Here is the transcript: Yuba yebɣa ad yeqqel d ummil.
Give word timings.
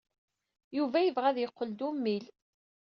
Yuba 0.77 0.97
yebɣa 1.01 1.27
ad 1.29 1.37
yeqqel 1.39 1.69
d 1.77 1.81
ummil. 1.89 2.25